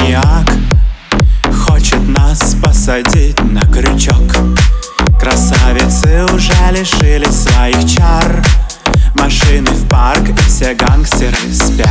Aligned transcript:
маньяк 0.00 0.46
Хочет 1.66 2.06
нас 2.08 2.56
посадить 2.62 3.38
на 3.44 3.60
крючок. 3.62 4.36
Красавицы 5.18 6.24
уже 6.32 6.52
лишились 6.70 7.44
своих 7.44 7.90
чар. 7.90 8.42
Машины 9.14 9.70
в 9.70 9.88
парк 9.88 10.28
и 10.28 10.34
все 10.48 10.74
гангстеры 10.74 11.36
спят. 11.52 11.88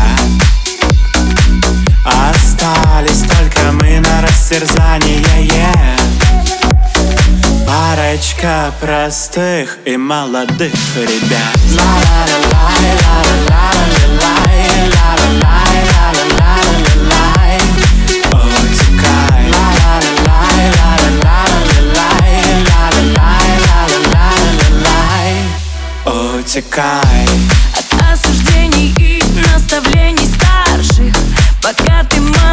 Остались 2.06 3.24
только 3.24 3.72
мы 3.74 4.00
на 4.00 4.22
растерзание 4.22 5.22
yeah. 5.46 6.00
Парочка 7.68 8.74
простых 8.80 9.78
и 9.86 9.98
молодых 9.98 10.74
ребят. 10.96 11.58
Утекай. 26.50 27.30
От 27.78 27.86
осуждений 28.12 28.96
и 28.98 29.24
наставлений 29.54 30.28
старших 30.28 31.14
Пока 31.62 32.04
ты 32.06 32.20
молодой, 32.22 32.49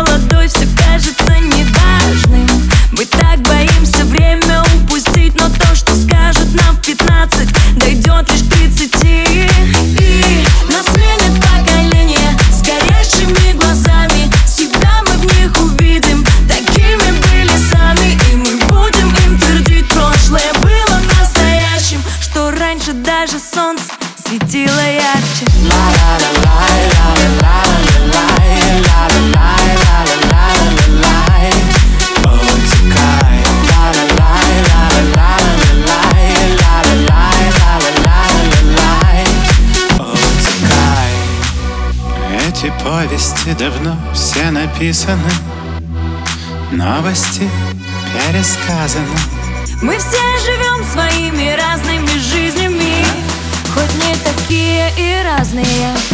ла-ла-ла-ла-лай. 38.47 39.25
Утекай. 39.99 41.15
Эти 42.49 42.73
повести 42.83 43.53
давно 43.59 43.97
все 44.15 44.51
написаны, 44.51 45.31
новости 46.71 47.51
пересказаны. 48.15 49.19
Мы 49.83 49.99
все 49.99 50.39
живем 50.45 50.85
своими 50.91 51.55
разными 51.55 51.86
разные 55.46 56.05